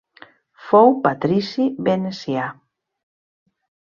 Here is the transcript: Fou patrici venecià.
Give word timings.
Fou 0.69 0.95
patrici 1.03 1.65
venecià. 1.87 2.47